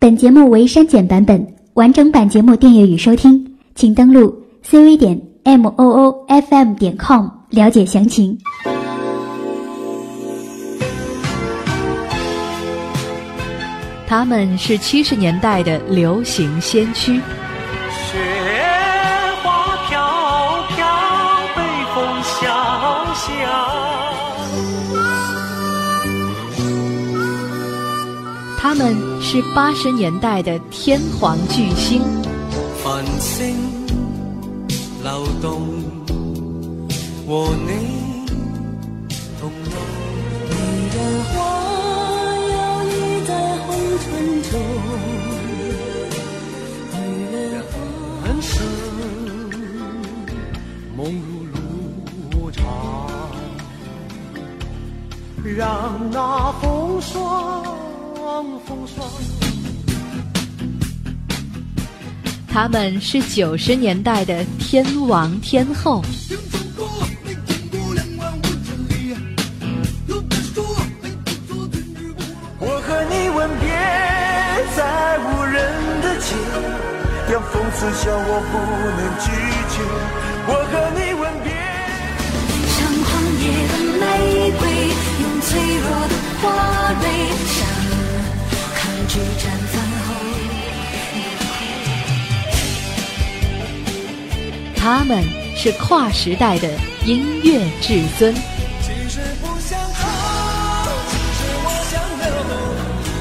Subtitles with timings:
[0.00, 4.34] 本节目为删减版本，完整版节目订阅与收听，请登录
[4.66, 8.38] cv 点 m o o f m 点 com 了解详情。
[14.06, 18.18] 他们是七十年代的流行先驱，雪
[19.42, 20.00] 花飘
[20.74, 20.86] 飘，
[21.54, 21.62] 北
[21.94, 22.48] 风萧
[23.14, 23.28] 萧。
[28.58, 28.96] 他们
[29.32, 32.02] 是八十年代的天皇巨星，
[32.82, 33.54] 繁星
[35.04, 35.60] 流动，
[37.28, 38.26] 和你
[39.40, 39.70] 同路。
[40.50, 40.54] 你
[40.90, 40.96] 的
[41.30, 41.30] 花
[42.50, 42.90] 摇曳
[43.24, 43.68] 在红
[44.00, 44.10] 尘
[44.50, 44.52] 中，
[46.92, 46.98] 女
[47.30, 47.72] 人花
[48.26, 48.50] 人生
[50.96, 51.06] 梦
[51.52, 51.54] 如
[52.32, 52.66] 路长，
[55.56, 57.64] 让那风霜
[58.66, 59.06] 风霜。
[62.52, 66.02] 他们是九十年代的天王天后，
[72.58, 73.70] 我和你吻别
[74.76, 75.56] 在无人
[76.02, 76.34] 的街，
[77.30, 78.54] 让风刺笑我不
[78.98, 79.30] 能拒
[79.70, 79.74] 绝。
[80.46, 81.48] 我和你吻别。
[82.74, 84.02] 像狂野的玫
[84.58, 84.62] 瑰，
[85.22, 86.12] 用脆弱的
[86.42, 86.42] 花
[87.00, 87.04] 蕊，
[94.80, 95.22] 他们
[95.54, 96.66] 是跨时代的
[97.04, 98.34] 音乐至尊，
[98.80, 100.00] 其实不想走，
[101.10, 102.24] 其实我想留，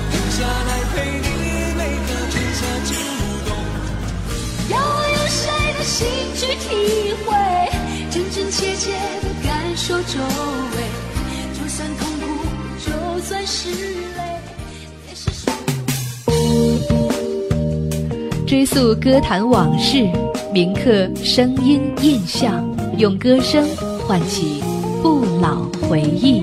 [0.10, 1.28] 留下来陪你
[1.76, 2.90] 每个春夏秋
[3.46, 3.52] 冬。
[4.70, 5.44] 要有谁
[5.78, 6.68] 的心去体
[7.26, 7.36] 会，
[8.10, 10.16] 真真切切的感受周
[10.78, 10.80] 围，
[11.54, 12.24] 就算痛苦，
[12.86, 12.88] 就
[13.22, 13.70] 算是
[14.16, 14.22] 泪，
[15.10, 15.30] 也是
[18.48, 20.10] 追溯歌坛往事，
[20.52, 23.64] 铭刻声音印象，用歌声
[24.00, 24.64] 唤起
[25.00, 26.42] 不老回忆。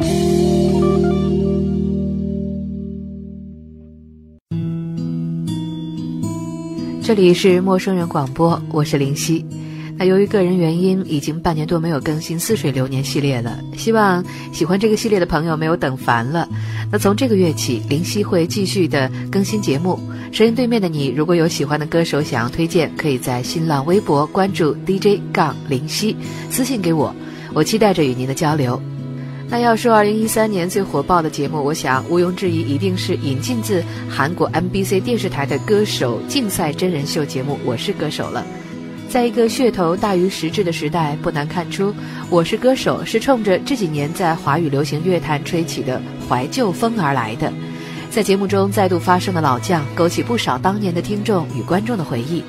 [7.02, 9.44] 这里是陌生人广播，我是林夕。
[9.98, 13.58] 那由于个人原因，已经半年多没有更新《似水流年》系列了。
[13.76, 16.46] 希望喜欢这个系列的朋友没有等烦了。
[16.92, 19.98] 那从这个月起，林夕会继续的更新节目。
[20.32, 26.14] 声音对面的你，如果有喜欢的歌手想要推荐，可以在新浪微博关注 DJ 杠林夕，
[26.50, 27.14] 私信给我，
[27.54, 28.78] 我期待着与您的交流。
[29.48, 38.44] 那要说二零一三年最火爆的节目，我想毋庸置疑一定是引进自韩国 MBC 电视台的歌手竞赛真人秀节目《我是歌手》了。
[39.08, 41.90] 在一个噱头大于实质的时代，不难看出，
[42.28, 47.52] 《我是歌手》是冲着这几年在华语流行乐坛吹起的怀旧风而来的。
[48.10, 52.42] 在节目中再度发声的老将，勾起不少当年的听众与观众的回忆。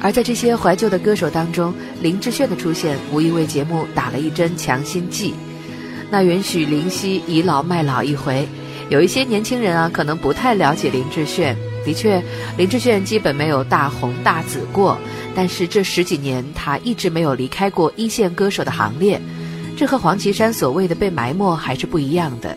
[0.00, 5.34] 而在这些怀旧的歌手当中，林志炫的出现无疑为节目打了一针强心剂。
[6.10, 8.48] 那允许林夕倚老卖老一回。
[8.88, 11.56] 有一些年轻人啊，可能不太了解林志炫。
[11.84, 12.22] 的确，
[12.58, 14.98] 林志炫基本没有大红大紫过，
[15.34, 19.20] 但是这十几年他一直没有离开过一线歌手的行列。
[19.76, 22.56] 这和黄绮珊所谓的被埋没还是不一样的。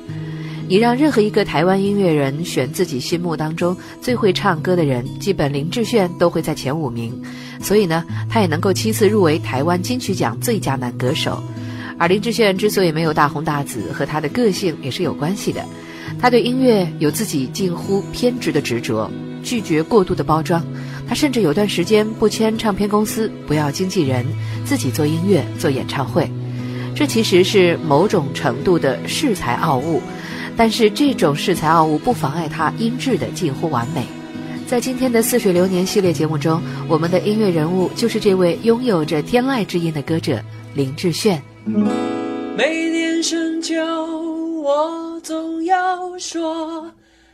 [0.68, 7.14] 你让任何一个台湾音乐人选自己心目当中最会唱歌的人，基本林志炫都会在前五名。
[7.62, 11.42] 所以呢，他也能够七次入围台湾金曲奖最佳男歌手。
[11.98, 15.64] 而林志炫之所以没有大红大紫，和他的个性也是有关系的。
[16.20, 19.10] 他对音乐有自己近乎偏执的执着，
[19.44, 20.66] 拒绝过度的包装。
[21.08, 24.26] 他甚至有段时间不签唱片公司，不要经纪人，
[24.66, 26.30] 自己做音乐、做演唱会。
[26.96, 30.02] 这其实是某种程度的恃才傲物，
[30.56, 34.06] 但是这种恃才傲物不妨碍他音质的近乎完美。
[34.66, 40.42] 在今天的《似水流年》系列节目中，我们的音乐人物就是这位拥有着天籁之音的歌者
[40.74, 41.42] 林志炫。
[42.56, 43.76] 每年深秋，
[44.62, 46.90] 我总要说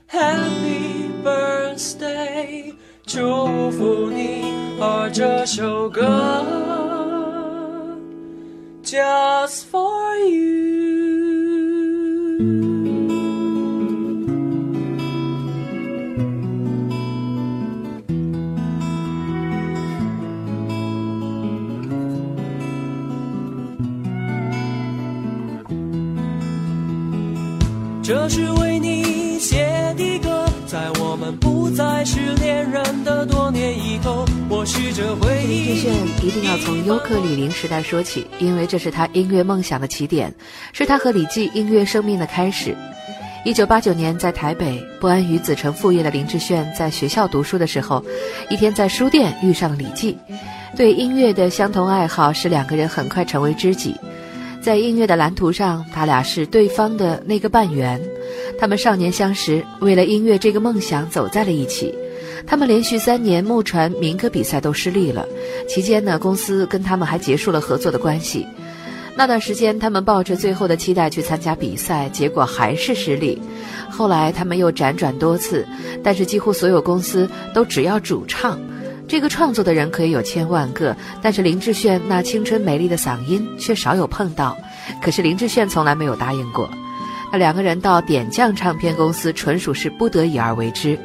[0.09, 2.74] Happy Birthday，
[3.09, 4.44] 祝福你。
[4.79, 6.46] 而这首歌
[8.84, 10.39] Just for you。
[36.64, 40.34] 从尤克里里时代说起，因为这是他音乐梦想的起点，
[40.73, 42.76] 是他和李记音乐生命的开始。
[43.46, 48.03] 一九八九年，在台北不安于子承父业的林志炫，在学校读书的时候，
[48.50, 50.17] 一天在书店遇上了李济。
[50.76, 53.96] 对音乐的相同爱好使两个人很快成为知己。
[54.62, 58.02] 在音乐的蓝图上，他俩是对方的那个半圆。
[58.59, 61.96] 他们少年相识，为了音乐这个梦想走在了一起。
[62.47, 65.26] 他们连续三年木船民歌比赛都失利了，
[65.67, 68.47] 期间呢，公司跟他们还结束了合作的关系。
[69.16, 73.41] 那段时间，他们抱着最后的期待去参加比赛，结果还是失利。
[73.90, 75.67] 后来他们又辗转多次，
[76.02, 78.58] 但是几乎所有公司都只要主唱。
[79.09, 84.55] 这个创作的人可以有千万个，但是林志炫那青春美丽的嗓音却少有碰到。
[85.02, 86.70] 可是林志炫从来没有答应过。
[87.31, 90.97] 那两个人到点将唱片公司，纯属是不得已而为之。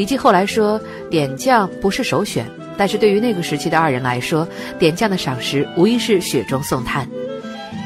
[0.00, 0.80] 李记后来说，
[1.10, 2.46] 点将不是首选，
[2.78, 4.48] 但是对于那个时期的二人来说，
[4.78, 7.06] 点将的赏识无疑是雪中送炭。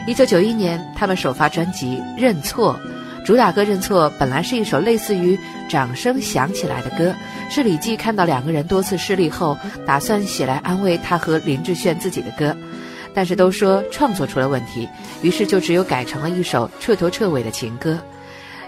[0.06, 2.78] 一九九一年，他们首发专辑《认错》，
[3.26, 5.36] 主打歌《认错》本来是一首类似于
[5.68, 7.12] 掌声响起来的歌，
[7.50, 12.56] 是李记看到两个人多次失利后，打算写来安慰他和林志炫自己的歌，
[13.12, 14.88] 但是都说创作出了问题，
[15.20, 17.98] 于是就只有改成了一首彻头彻尾的情歌。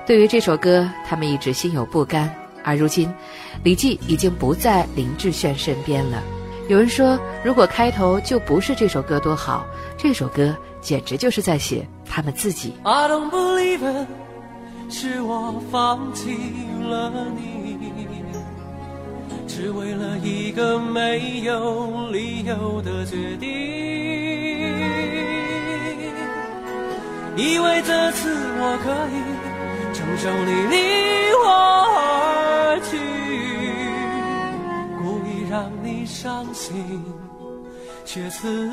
[0.05, 2.29] 对于这首歌，他们一直心有不甘，
[2.67, 3.15] 而如今，
[3.63, 6.21] 李记已经不在林志炫身边了。
[6.69, 9.65] 有人说，如果开头就不是这首歌多好，
[9.97, 10.55] 这首歌。
[10.83, 12.75] 简直就是在写他们自己。
[12.85, 14.07] I don't believe
[14.89, 16.39] 是我放弃
[16.89, 17.77] 了你，
[19.49, 23.49] 只为了一个没有理由的决定。
[27.37, 29.19] 以为这次我可以
[29.93, 30.77] 承受你离
[31.45, 32.46] 我而
[32.81, 32.99] 去，
[34.99, 37.03] 故意让你伤心，
[38.05, 38.71] 却刺。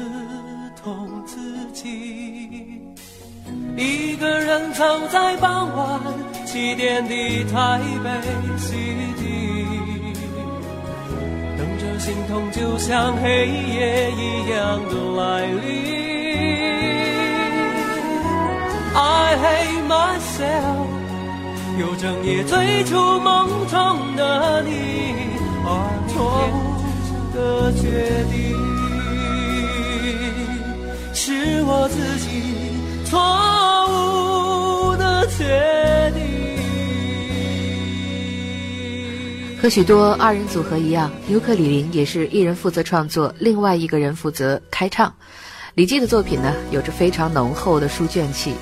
[0.84, 1.40] 痛自
[1.72, 2.82] 己，
[3.78, 6.02] 一个人走在傍晚
[6.46, 8.10] 七点的台北
[8.58, 9.64] City，
[11.58, 15.64] 等着心痛就像黑夜一样的来临。
[18.94, 20.88] I hate myself，
[21.80, 24.72] 又整夜追逐梦中的你，
[25.66, 25.68] 而
[26.08, 26.56] 错误
[27.34, 28.54] 的决定。
[31.14, 32.28] 是我自己
[33.06, 33.18] 错
[34.92, 36.22] 误的决定。
[39.62, 45.14] 和许多二人组合一样，尤克里林也是一人负责创作，另外一个人负责开唱。
[45.76, 48.54] 李记的作品呢，有着非常浓厚的书卷气，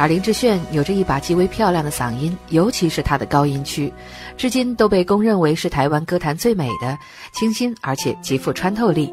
[0.00, 3.92] 而林志炫有着一把极为漂亮的嗓音，尤其是他的高音区，
[4.34, 6.96] 至今都被公认为是台湾歌坛最美的，
[7.34, 9.12] 清新而且极富穿透力。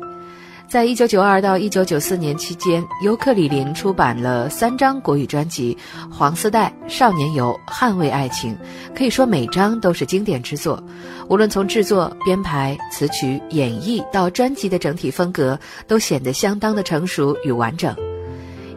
[0.69, 5.77] 在一九九二到一九九四年期间，尤克里林出版了三张国语专辑，
[6.09, 8.55] 《黄丝带》《少年游》《捍卫爱情》，
[8.97, 10.81] 可以说每张都是经典之作。
[11.27, 17.93] 无论从制作、编排、词曲、演绎到专辑的整体风格，都显得相当的成熟与完整。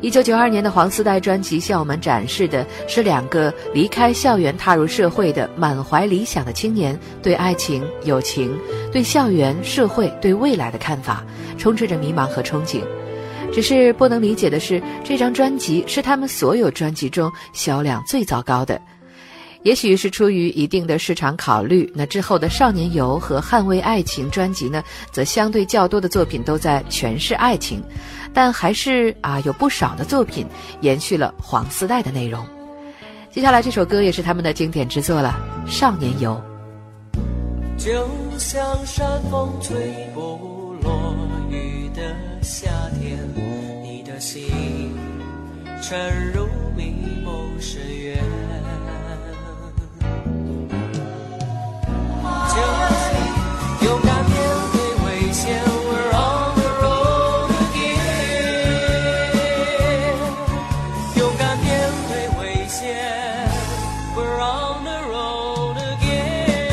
[0.02, 8.58] 一九九二年的黄丝带专辑向我们展示的是两个离开校园踏入社会的满怀理想的青年对爱情、友情、
[8.90, 11.22] 对校园、社会、对未来的看法，
[11.58, 12.80] 充斥着迷茫和憧憬。
[13.52, 18.80] 只是不能理解的是，这张专辑是他们所有专辑中销量最糟糕的。
[19.62, 27.82] 也许是出于一定的市场考虑，那之后的《少年游》和《捍卫爱情》专辑呢，则相对较多的作品都在诠释爱情。
[28.32, 30.46] 但还是啊，有不少的作品
[30.80, 32.46] 延续了黄丝带的内容。
[33.30, 35.38] 接下来这首歌也是他们的经典之作了，
[35.70, 36.40] 《少年游》。
[37.82, 37.90] 就
[38.38, 39.76] 像山风吹
[40.14, 41.14] 不落
[41.50, 42.02] 雨的
[42.42, 43.18] 夏天，
[43.82, 44.42] 你的心
[45.82, 46.46] 沉入
[46.76, 48.49] 迷梦深渊。
[52.52, 53.18] 这里
[53.86, 54.34] 勇敢面
[54.72, 58.98] 对危险 we're on the road again
[61.16, 61.68] 勇敢面
[62.08, 62.80] 对危险
[64.16, 66.66] we're on the road again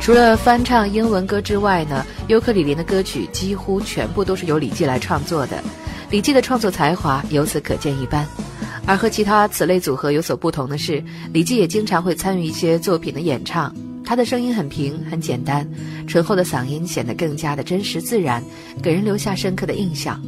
[0.00, 5.62] 除了翻唱英文歌之外呢尤克里里的歌曲几乎全部都是由李济来创作的。
[6.10, 8.43] 李济的创作才华由此可见一斑。
[8.86, 13.74] 而和其他此类组合有所不同的是，李记也经常会参与一些作品的演唱。
[14.04, 15.66] 他的声音很平很简单，
[16.06, 18.44] 醇厚的嗓音显得更加的真实自然，
[18.82, 20.22] 给人留下深刻的印象。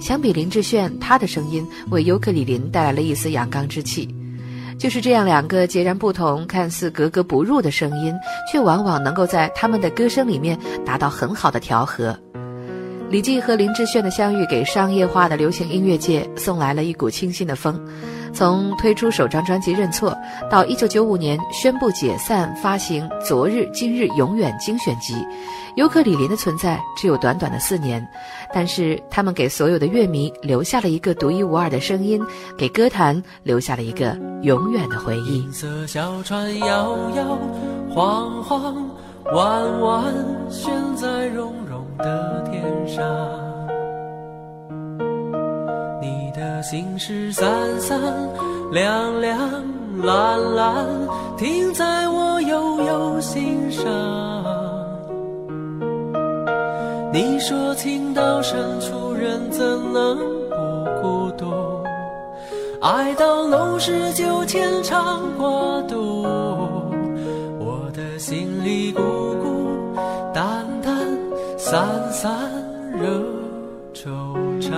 [0.00, 4.12] 相比林志炫，他的声音为尤克里林带来了一丝阳刚之气。
[4.76, 8.12] 就是这样，两个截然不同、看似格格不入的声音，
[8.50, 12.18] 却往往能够在他们的歌声里面达到很好的调和。
[13.14, 17.80] 李记和林志炫的相遇，给商业化的流行音乐界送来了一股清新的风。
[18.32, 20.10] 从推出首张专辑《认错》，
[20.50, 25.14] 到1995年宣布解散，发行《昨日、今日、永远》精选集，
[25.76, 28.04] 尤克里林的存在只有短短的四年，
[28.52, 32.20] 但是他们给所有的乐迷留下了一个独一无二的声音，
[32.58, 35.48] 给歌坛留下了一个永远的回忆。
[35.52, 36.66] 色小船摇
[37.14, 37.38] 摇
[37.94, 38.90] 晃晃，
[39.32, 40.04] 弯弯
[40.50, 43.04] 悬在绒绒的天上。
[46.00, 47.98] 你的心事三三
[48.72, 49.38] 两两
[50.02, 50.86] 蓝蓝，
[51.36, 53.84] 停在我悠悠心上。
[57.12, 60.18] 你说情到深处人怎能
[60.50, 60.56] 不
[61.00, 61.52] 孤独？
[62.82, 65.46] 爱到浓时就牵肠挂
[65.88, 66.22] 肚，
[67.58, 69.00] 我的心里孤
[69.40, 69.43] 孤，
[71.66, 72.30] 散散
[72.92, 73.08] 惹
[73.94, 74.10] 惆
[74.60, 74.70] 怅。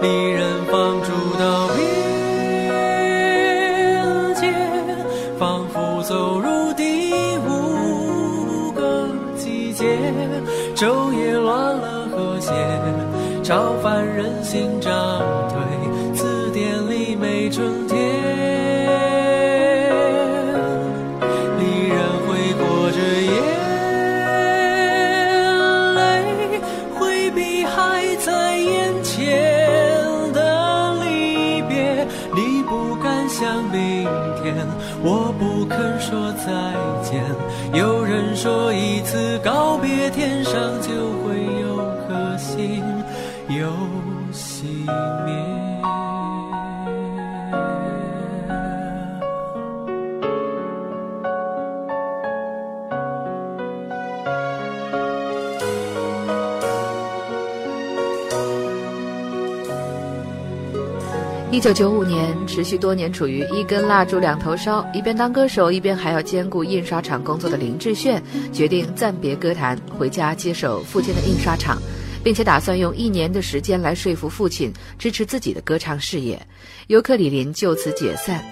[0.00, 1.78] 离人放逐到边
[4.34, 4.52] 界，
[5.38, 7.14] 仿佛走入第
[7.46, 9.96] 五个季节，
[10.74, 12.50] 昼夜乱了和谐。
[13.44, 14.92] 超凡人心涨
[35.04, 36.46] 我不肯说再
[37.02, 37.24] 见。
[37.74, 40.90] 有人说一次告别，天上就
[41.22, 42.82] 会有颗星。
[43.48, 43.68] 又
[44.32, 44.64] 熄
[45.24, 45.32] 灭。
[61.50, 71.80] 一九九五年，持续多年处于一根蜡烛两头烧，一边当歌手，一边还要兼顾印刷厂工作的林志炫，决定暂别歌坛，回家接手父亲的印刷厂，
[72.22, 76.38] 并且打算用一年的时间来说服父亲支持自己的歌唱事业。
[76.88, 78.44] 尤克里林就此解散。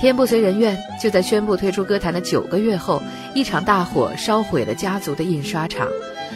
[0.00, 3.00] 天不遂人愿，就在宣布退出歌坛的九个月后，
[3.32, 5.86] 一场大火烧毁了家族的印刷厂。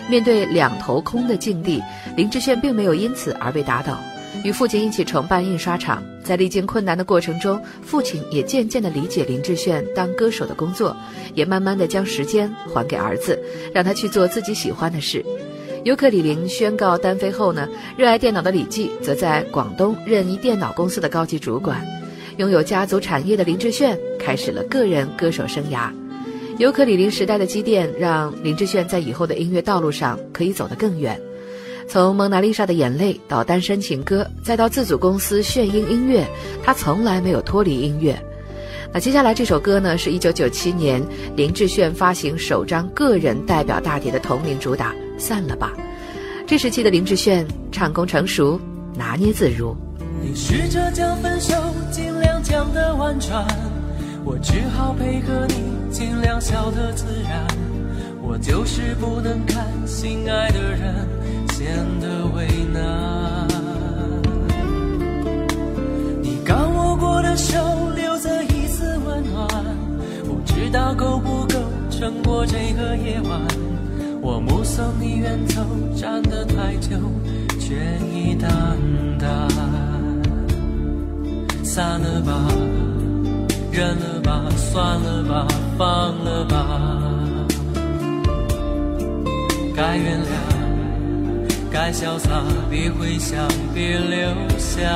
[0.08, 1.82] 面对两头空的境地，
[2.16, 3.98] 林志炫并没有因此而被打倒。
[4.44, 10.94] 与父亲一起承办印刷厂，在历经困难的过程中，父亲也渐渐地理解林志炫当歌手的工作，
[11.34, 15.24] 也慢慢地将时间还给儿子，让他去做自己喜欢的事。
[15.82, 21.82] 尤克里林宣告单飞后呢，热爱电脑的李记则在广东任一电脑公司的高级主管。
[22.36, 25.90] 拥有家族产业的林志炫开始了个人歌手生涯。
[26.58, 31.18] 尤克里林时代的积淀，让林志炫在以后的音乐道路上可以走得更远。
[31.94, 36.26] 从《蒙娜丽莎的眼泪》到《单身情歌》，再到自组公司炫音音乐，
[36.60, 38.20] 他从来没有脱离音乐。
[38.92, 41.00] 那接下来这首歌呢，是一九九七年
[41.36, 45.72] 林志炫发行首张个人代表大碟的同名主打《散了吧》。
[46.48, 48.60] 这时期的林志炫唱功成熟，
[48.96, 49.76] 拿捏自如。
[50.20, 51.54] 你试着将分手
[51.92, 53.46] 尽量讲得婉转，
[54.24, 57.46] 我只好配合你，尽量笑得自然。
[58.20, 61.06] 我就是不能看心爱的人
[61.64, 63.48] 显得为难。
[66.20, 67.56] 你刚握过的手
[67.96, 69.48] 留着一丝温暖，
[70.26, 71.58] 不知道够不够
[71.90, 73.40] 撑过这个夜晚。
[74.20, 75.62] 我目送你远走，
[75.96, 76.98] 站得太久，
[77.58, 77.74] 却
[78.12, 78.50] 已淡
[79.18, 79.48] 淡。
[81.64, 82.46] 散了吧，
[83.72, 86.56] 认了吧，算了吧，放了吧。
[89.74, 90.53] 该原谅，
[91.74, 92.30] 该潇洒，
[92.70, 94.88] 别回想，别留下。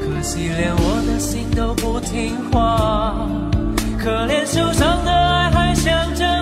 [0.00, 3.14] 可惜连我的心都不听话，
[4.02, 6.41] 可怜受伤的爱还想着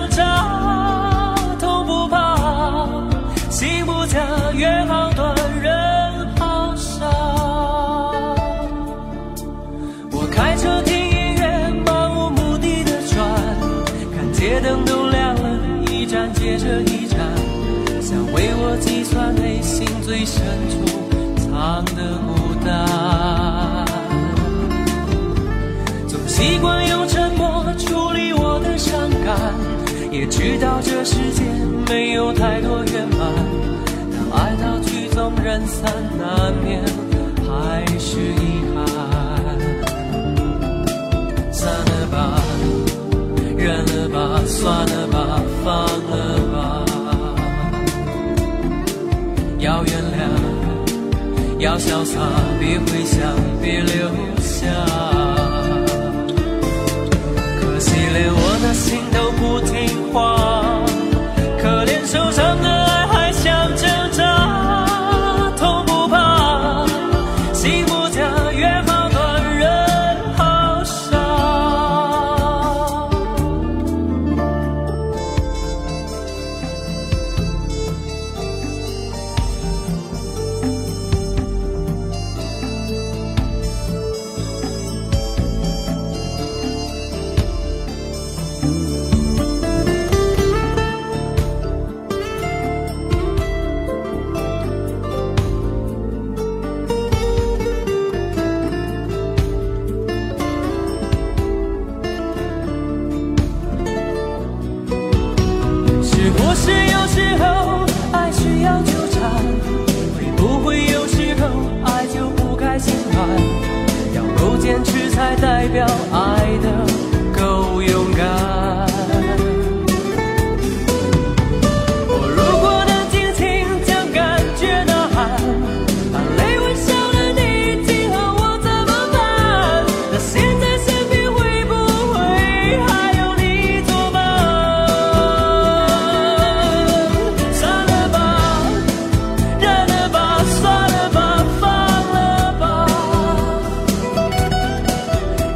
[20.11, 20.75] 最深处
[21.37, 23.85] 藏的孤单。
[26.05, 29.55] 总习惯用沉默处理我的伤感，
[30.11, 31.43] 也知道这世界
[31.87, 33.19] 没有太多圆满。
[34.11, 35.89] 当爱到曲终人散，
[36.19, 36.83] 难免
[37.47, 39.10] 还是遗憾。
[51.71, 52.19] 要潇洒，
[52.59, 54.09] 别回想，别留
[54.41, 55.10] 下。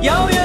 [0.05, 0.44] 遥远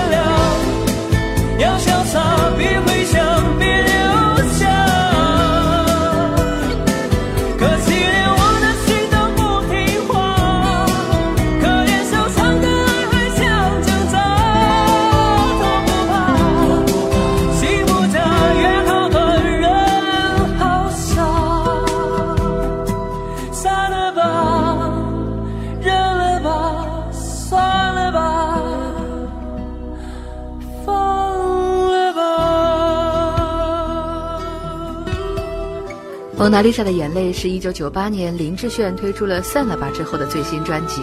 [36.51, 41.01] 蒙娜丽莎的眼泪是一九九八年林志炫推出了《散了吧》之后的最新专辑。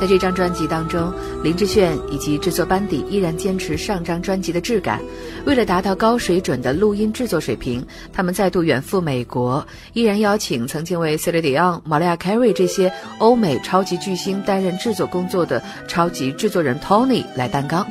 [0.00, 5.00] 在这张专辑当中，林志炫以及制作班底依然坚持上张专辑的质感。
[5.44, 17.84] 为了达到高水准的录音制作水平，他们再度远赴美国，依然邀请曾经为 Celine Dion、Maria Carey 这些欧美超级巨星担任制作工作的超级制作人 Tony 来担纲。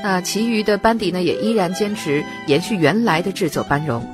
[0.00, 4.08] 那其余的班底呢，也依然坚持延续原来的制作班容。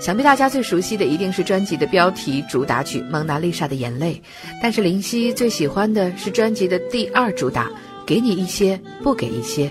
[0.00, 4.14] 想必大家最熟悉的一定是专辑的标题主打曲《蒙娜丽莎的眼泪》，
[4.62, 7.66] 但是林夕最喜欢的是专辑的第二主打
[8.06, 9.66] 《给你一些，不给一些》。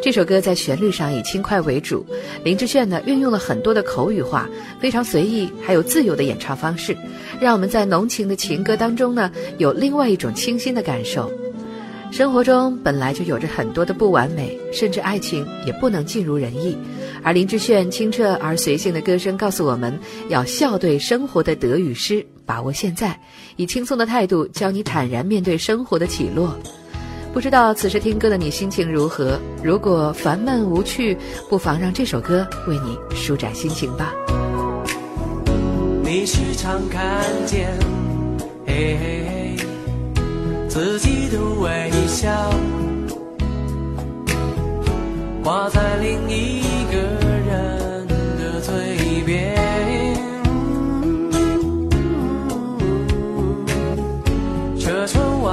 [0.00, 2.06] 这首歌在旋律上以轻快为主，
[2.44, 6.96] 林志炫呢运用了很多的口语化，非常随意，还有自由的演唱方式，
[7.40, 11.28] 让我们在浓情的情歌当中呢有另外一种清新的感受。
[12.12, 16.78] 生活中本来就有着很多的不完美，甚至爱情也不能尽如人意。
[17.22, 23.18] 而林志炫清澈而随性的歌声告诉我们，要笑对生活的得与失，把握现在，
[23.56, 26.56] 以轻松的态度教你坦然面对生活的起落。
[27.32, 29.38] 不知道此时听歌的你心情如何？
[29.62, 31.16] 如果烦闷无趣，
[31.48, 34.14] 不妨让这首歌为你舒展心情吧。
[36.02, 37.68] 你时常看见，
[38.66, 39.56] 嘿嘿嘿，
[40.68, 42.50] 自己的微笑
[45.48, 46.60] 挂在另一
[46.92, 46.98] 个
[47.48, 48.06] 人
[48.36, 49.56] 的嘴边。
[54.78, 55.50] 车窗外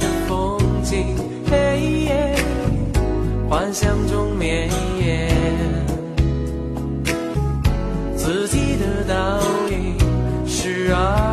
[0.00, 1.14] 的风景，
[1.48, 2.34] 黑夜，
[3.48, 5.32] 幻想中绵延。
[8.16, 9.96] 自己的倒影
[10.44, 11.25] 是爱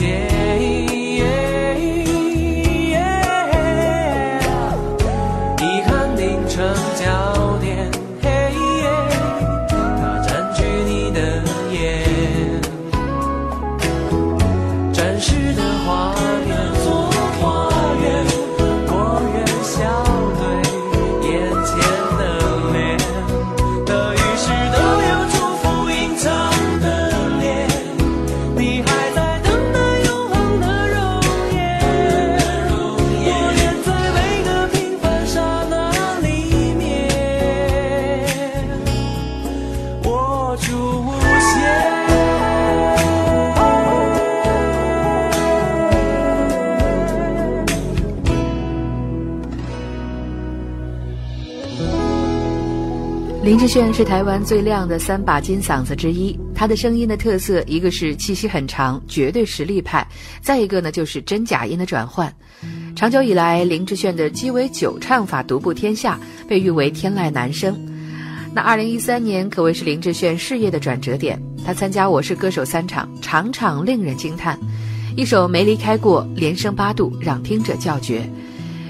[0.00, 0.29] 再
[53.42, 56.38] 林志炫是台湾最亮的三把金嗓子之一。
[56.54, 60.06] 他的声音的特色，一个是气息很长，绝对实力派；
[60.42, 62.30] 再一个呢，就是真假音的转换。
[62.94, 67.74] 长久以来，林志炫的鸡尾酒唱法独步天下，被誉为天籁男声。
[68.52, 74.58] 那二零一三年可谓是林志炫事业的转折点，他参加《我是歌手》三场，场场令人惊叹。
[75.16, 78.28] 一首《没离开过》，连升八度，让听者叫绝。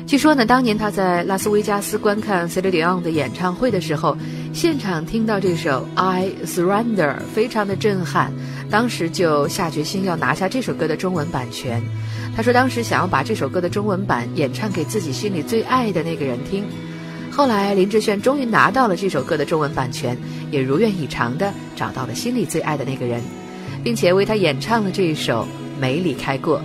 [0.07, 4.17] 据说呢，当年他在拉斯维加斯观看 c e l i n 的演唱会的时候，
[4.53, 8.33] 现场听到这首《I Surrender》，非常的震撼。
[8.69, 11.81] 当时就下决心要拿下这首歌的中文版权。
[12.37, 16.65] 他说，当时想要把这首歌的中文版演唱给自己心里最爱的那个人听。
[17.31, 20.19] 后来，林志炫终于拿到了这首歌的中文版权，
[20.51, 23.23] 也如愿以偿的找到了心里最爱的那个人，
[23.85, 25.47] 并且为他演唱了这一首
[25.81, 26.59] 《没离开过》。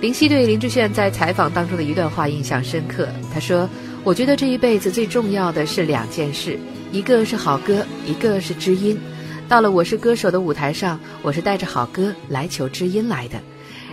[0.00, 3.08] 林夕对林志炫在采访当中的一段话印象深刻。
[3.34, 3.68] 他说
[4.02, 6.58] ：“我觉得这一辈子最重要的是两件事，
[6.92, 9.00] 一个是好歌，一个是知音。
[9.48, 13.38] 到了我是歌手的舞台上，我是带着好歌来求知音来的。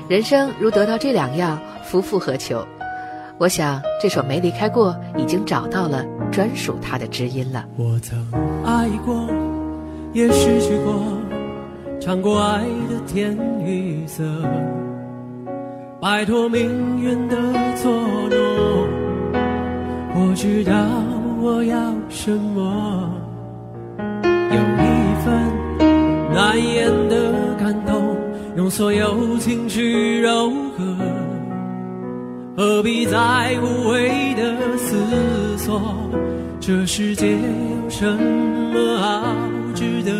[0.09, 2.67] 人生如得到这两样，夫复何求？
[3.37, 7.65] 我想这首没离开过，已经找到了专属他的知音了。
[7.77, 8.19] 我曾
[8.65, 9.29] 爱过，
[10.11, 11.17] 也失去过，
[12.01, 13.33] 尝过爱的甜
[13.65, 14.23] 与涩。”
[16.01, 17.37] 摆脱命运的
[17.81, 17.91] 捉
[18.29, 18.87] 弄，
[20.15, 20.73] 我知道
[21.41, 23.09] 我要什么。
[23.97, 24.87] 有一
[25.23, 25.27] 份
[26.33, 28.17] 难言的感动，
[28.57, 30.83] 用所有情绪柔和，
[32.57, 35.81] 何必再无谓的思索？
[36.59, 39.35] 这世界有什么好
[39.73, 40.11] 值得？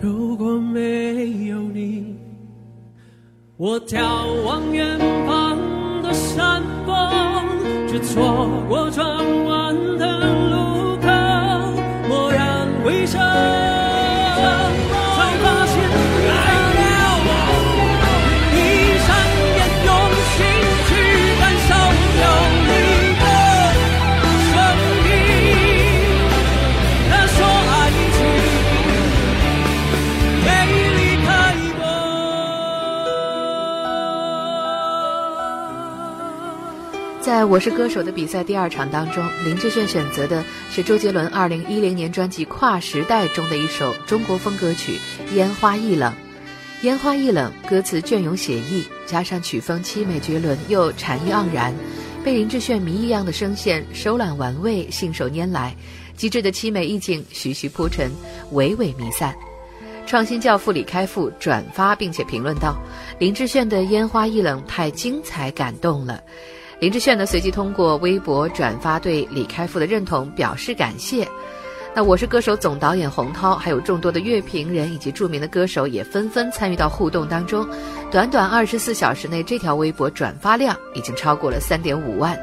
[0.00, 2.14] 如果没有你。
[3.56, 3.98] 我眺
[4.44, 5.56] 望远方
[6.02, 6.94] 的山峰，
[7.94, 9.06] 是错过转
[9.44, 11.06] 弯的路口，
[12.08, 13.20] 蓦然回首。
[37.46, 44.98] 我是歌手的比赛第二场当中，林志炫选择的是周杰伦2010年专辑《跨时代》中的一首中国风歌曲
[45.34, 46.12] 《烟花易冷》。
[46.82, 51.74] 烟花易冷，歌词隽永写意，加上曲风凄美绝伦又禅意盎然，
[52.24, 55.74] 被林志炫谜一样的声线收揽玩味，信手拈来，
[56.16, 58.10] 极致的凄美意境徐徐铺陈，
[58.52, 59.34] 娓娓弥散。
[60.06, 62.76] 创新教父李开复转发并且评论道
[63.18, 66.20] ：“林志炫的《烟花易冷》太精彩感动了。”
[66.80, 71.26] 林志炫呢，随即通过微博转发对李开复的认同，表示感谢。
[71.94, 77.64] 那《我是歌手》总导演洪涛，还有众多的乐评人以及著名的歌手也纷纷参与到互动当中。
[78.10, 82.36] 短短二十四小时内，这条微博转发量已经超过了三点五万，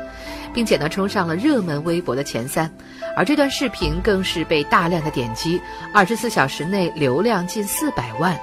[0.53, 2.71] 并且呢，冲上了热门微博的前三。
[3.17, 5.61] 而这段视频更是被大量的点击，
[5.93, 8.39] 二十四小时内流量近四百万，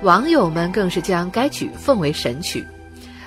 [0.00, 2.66] 网友们更是将该曲奉为神曲。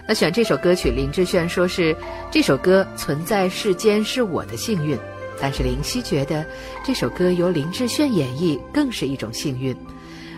[0.07, 1.95] 那选这首歌曲，林志炫说是
[2.29, 4.97] 这首歌存在世间是我的幸运，
[5.41, 6.45] 但是林夕觉得
[6.83, 9.75] 这首歌由林志炫演绎更是一种幸运。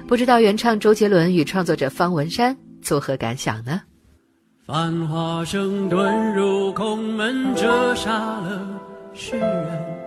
[0.07, 3.81] 不知道原唱周杰伦与创作者方文山作何感想呢？
[4.65, 8.67] 繁华声遁入空门，折煞了
[9.13, 9.97] 世人。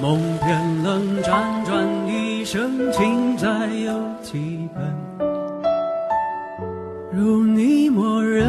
[0.00, 5.27] 梦偏冷，辗转一生，情债有几本？
[7.10, 8.46] 如你默认，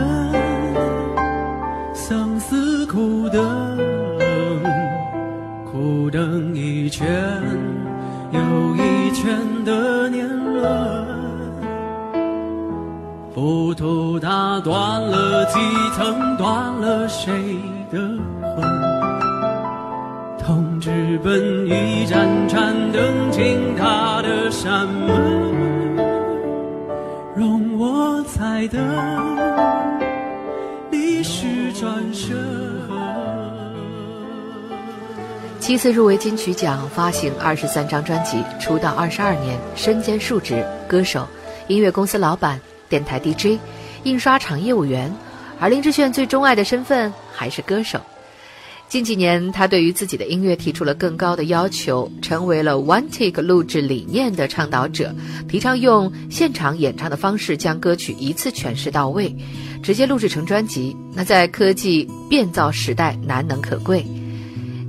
[1.94, 3.42] 相思苦等，
[5.64, 7.08] 苦等一圈
[8.32, 8.40] 又
[8.76, 11.08] 一圈的年轮，
[13.34, 15.60] 浮屠它断了几
[15.96, 17.32] 层，断了谁
[17.90, 17.98] 的
[18.58, 18.62] 魂？
[20.38, 25.69] 痛直奔一盏盏灯，进他的山门。
[27.40, 28.78] 容我猜的
[30.92, 32.38] 历史转身。
[35.58, 41.26] 七次入围金曲奖，发行二十三张专辑，出道二十二年，身兼数职：歌手、
[41.70, 43.58] 音乐公司老板、电台 DJ、
[44.04, 45.10] 印刷厂业务员。
[45.62, 48.02] 而林志炫最钟爱的身份还是歌手。
[48.90, 55.14] 近几年，他对于自己的音乐提出了更高的要求，成为了 One Take 录制理念的倡导者，
[55.48, 59.36] 提倡用现场演唱的方式将歌曲一次诠释到位，
[59.84, 60.98] 直接录制成专辑。
[61.14, 64.04] 那在科技变造时代难能可贵。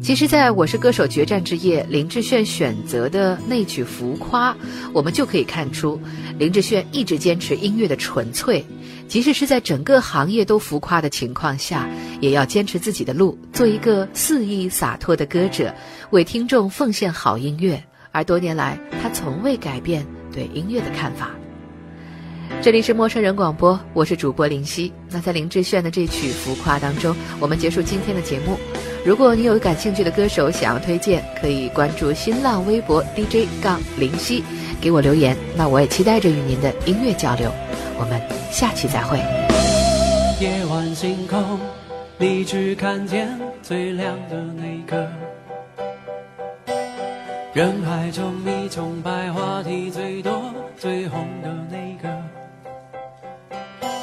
[0.03, 4.53] 其实，在我是歌手决战之夜，林志炫选择的那曲《浮夸》，
[4.95, 6.01] 我们就可以看出，
[6.39, 8.65] 林志炫一直坚持音乐的纯粹，
[9.07, 11.87] 即使是在整个行业都浮夸的情况下，
[12.21, 15.75] 也要坚持自己的路，做一个肆意洒脱的歌者，
[16.11, 17.85] 为听众奉献好音乐。
[18.11, 21.31] 而多年来，他从未改变对音乐的看法。
[22.63, 24.93] 这里是陌生人广播，我是主播林夕。
[25.11, 28.59] 那在林志炫的这曲《浮夸》当中，我们结束今天的节目。
[29.03, 34.45] 如果你有感兴趣的歌手想要推荐，可以关注新浪微博 DJ 杠林夕，
[34.79, 35.35] 给我留言。
[35.57, 37.51] 那我也期待着与您的音乐交流。
[37.99, 39.19] 我们下期再会。
[40.39, 41.59] 夜晚星空，
[42.19, 43.29] 你只看见
[43.63, 45.11] 最亮的那个。
[47.55, 52.15] 人海中，你崇拜话题最多、最红的那个。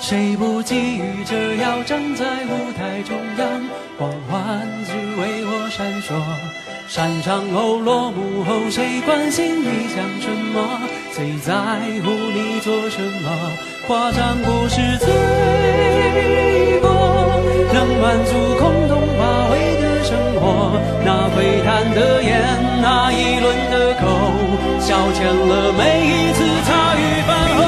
[0.01, 3.63] 谁不急于着要站在舞台中央，
[3.97, 4.46] 光环只为我
[5.77, 6.11] 闪烁。
[6.87, 10.79] 散场后落幕后，谁关心你讲什么？
[11.11, 11.53] 谁在
[12.01, 13.29] 乎你做什么？
[13.85, 15.07] 夸张不是罪
[16.81, 16.89] 过，
[17.71, 20.79] 能满足空洞乏味的生活。
[21.05, 22.41] 那窥探的眼，
[22.81, 24.07] 那一轮的口，
[24.79, 27.67] 消遣了每一次茶余饭后。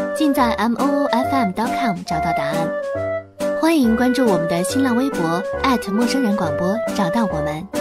[0.21, 2.55] 尽在 m o o f m dot com 找到答案。
[3.59, 5.41] 欢迎关注我们的新浪微博
[5.91, 7.80] 陌生人广播，找到我们。